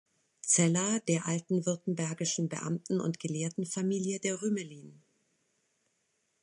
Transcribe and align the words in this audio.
Zeller 0.47 0.99
der 1.01 1.27
alten 1.27 1.63
württembergischen 1.67 2.49
Beamten- 2.49 2.99
und 2.99 3.19
Gelehrtenfamilie 3.19 4.19
der 4.19 4.41
Rümelin. 4.41 4.99